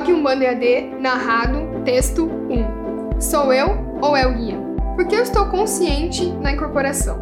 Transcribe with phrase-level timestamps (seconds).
[0.00, 3.20] Blog Umbanda EAD, narrado, texto 1.
[3.20, 4.56] Sou eu ou é o guia?
[4.96, 7.18] Porque eu estou consciente na incorporação.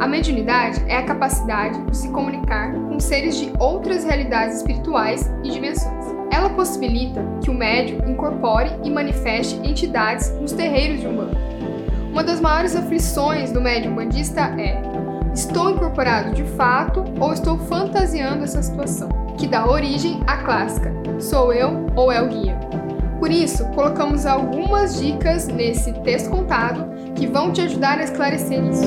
[0.00, 5.50] A mediunidade é a capacidade de se comunicar com seres de outras realidades espirituais e
[5.52, 6.04] dimensões.
[6.32, 11.38] Ela possibilita que o médium incorpore e manifeste entidades nos terreiros de Umbanda.
[12.10, 14.82] Uma das maiores aflições do médium bandista é:
[15.32, 19.19] estou incorporado de fato ou estou fantasiando essa situação?
[19.40, 22.58] Que dá origem à clássica Sou eu ou é o guia.
[23.18, 28.84] Por isso, colocamos algumas dicas nesse texto contado que vão te ajudar a esclarecer isso.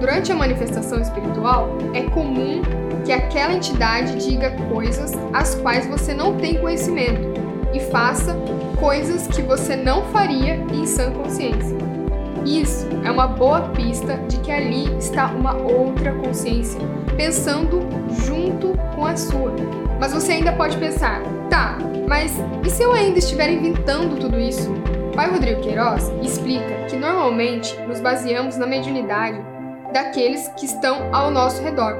[0.00, 2.62] Durante a manifestação espiritual, é comum
[3.04, 7.40] que aquela entidade diga coisas as quais você não tem conhecimento
[7.72, 8.36] e faça
[8.76, 11.76] coisas que você não faria em sã consciência.
[12.44, 16.80] Isso é uma boa pista de que ali está uma outra consciência,
[17.16, 17.80] pensando
[18.24, 19.52] junto com a sua.
[19.98, 22.32] Mas você ainda pode pensar, tá, mas
[22.64, 24.72] e se eu ainda estiver inventando tudo isso?
[25.14, 29.40] Pai Rodrigo Queiroz explica que normalmente nos baseamos na mediunidade
[29.92, 31.96] daqueles que estão ao nosso redor,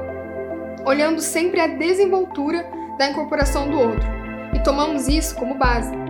[0.85, 2.65] olhando sempre a desenvoltura
[2.97, 4.07] da incorporação do outro,
[4.53, 6.06] e tomamos isso como base.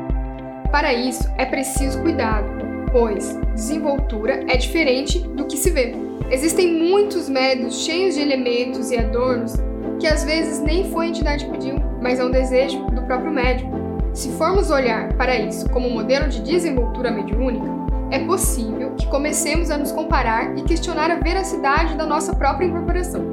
[0.77, 2.47] Para isso, é preciso cuidado,
[2.91, 5.95] pois desenvoltura é diferente do que se vê.
[6.29, 9.55] Existem muitos médios cheios de elementos e adornos
[9.99, 13.31] que às vezes nem foi a entidade que pediu, mas é um desejo do próprio
[13.31, 13.71] médium.
[14.13, 17.65] Se formos olhar para isso como um modelo de desenvoltura mediúnica,
[18.11, 23.25] é possível que comecemos a nos comparar e questionar a veracidade da nossa própria incorporação.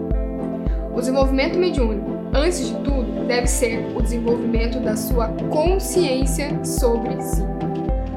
[0.94, 7.42] O desenvolvimento mediúnico, antes de tudo, deve ser o desenvolvimento da sua consciência sobre si.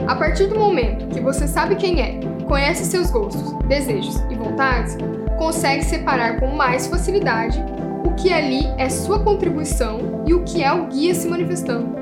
[0.08, 4.98] A partir do momento que você sabe quem é, conhece seus gostos, desejos e vontades,
[5.38, 7.64] consegue separar com mais facilidade
[8.04, 11.96] o que ali é sua contribuição e o que é o guia se manifestando.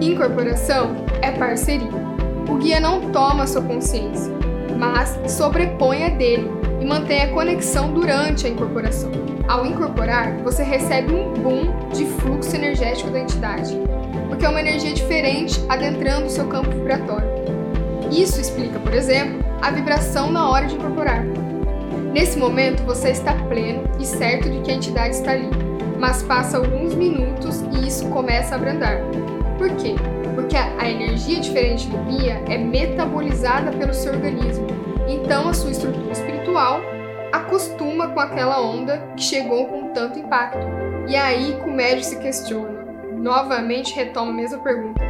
[0.00, 1.88] Incorporação é parceria.
[2.48, 4.32] O guia não toma sua consciência,
[4.76, 6.50] mas sobrepõe a dele
[6.84, 9.10] e mantém a conexão durante a incorporação.
[9.48, 13.74] Ao incorporar, você recebe um boom de fluxo energético da entidade,
[14.28, 17.26] porque é uma energia diferente adentrando o seu campo vibratório.
[18.10, 21.24] Isso explica, por exemplo, a vibração na hora de incorporar.
[22.12, 25.48] Nesse momento, você está pleno e certo de que a entidade está ali,
[25.98, 29.00] mas passa alguns minutos e isso começa a abrandar.
[29.56, 29.94] Por quê?
[30.34, 34.66] Porque a energia diferente do guia é metabolizada pelo seu organismo,
[35.08, 36.80] então a sua estrutura espiritual
[37.32, 40.66] acostuma com aquela onda que chegou com tanto impacto.
[41.08, 42.84] E aí que o médico se questiona.
[43.12, 45.00] Novamente retoma a mesma pergunta: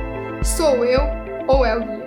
[0.43, 1.01] sou eu
[1.47, 2.05] ou é o guia?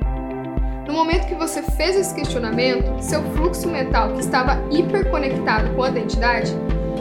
[0.88, 5.90] No momento que você fez esse questionamento, seu fluxo mental, que estava hiperconectado com a
[5.90, 6.54] identidade,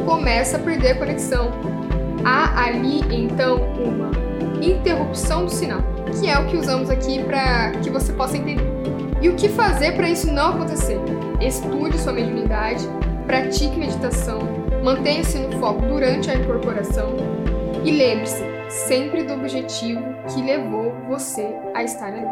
[0.04, 1.52] começa a perder conexão.
[2.24, 4.10] Há ali então uma
[4.60, 5.80] interrupção do sinal,
[6.18, 8.75] que é o que usamos aqui para que você possa entender.
[9.20, 10.98] E o que fazer para isso não acontecer?
[11.40, 12.86] Estude sua mediunidade,
[13.26, 14.38] pratique meditação,
[14.82, 17.16] mantenha-se no foco durante a incorporação
[17.82, 22.26] e lembre-se sempre do objetivo que levou você a estar ali.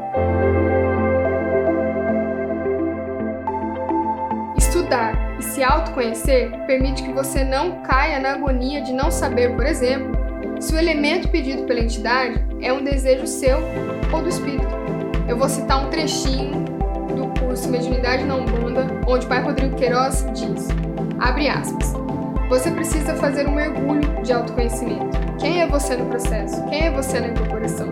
[4.57, 9.65] Estudar e se autoconhecer permite que você não caia na agonia de não saber, por
[9.65, 10.13] exemplo,
[10.61, 13.59] se o elemento pedido pela entidade é um desejo seu
[14.13, 14.94] ou do espírito.
[15.35, 16.65] Eu vou citar um trechinho
[17.17, 20.69] do curso Mediunidade na Umbanda, onde o pai Rodrigo Queiroz diz:
[21.19, 21.93] Abre aspas.
[22.49, 25.19] Você precisa fazer um mergulho de autoconhecimento.
[25.41, 26.65] Quem é você no processo?
[26.67, 27.89] Quem é você na incorporação?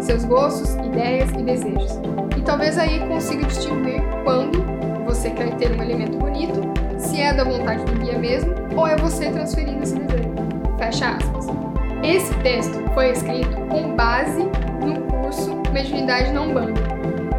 [0.00, 2.00] Seus gostos, ideias e desejos.
[2.34, 4.64] E talvez aí consiga distinguir quando
[5.04, 6.62] você quer ter um elemento bonito,
[6.96, 10.30] se é da vontade do guia mesmo, ou é você transferindo esse desejo.
[10.78, 11.75] Fecha aspas.
[12.02, 14.42] Esse texto foi escrito com base
[14.84, 16.80] no curso Mediunidade Não Banda.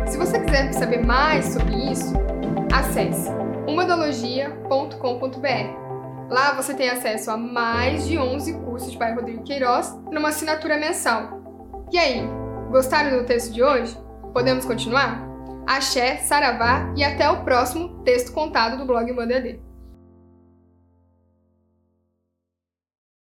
[0.08, 2.14] Se você quiser saber mais sobre isso,
[2.74, 3.30] acesse
[3.68, 5.88] umadologia.com.br.
[6.30, 10.78] Lá você tem acesso a mais de 11 cursos de Pai Rodrigo Queiroz numa assinatura
[10.78, 11.42] mensal.
[11.92, 12.22] E aí,
[12.70, 13.98] gostaram do texto de hoje?
[14.34, 15.26] Podemos continuar?
[15.66, 19.67] Axé, Saravá e até o próximo texto contado do blog Mandadê.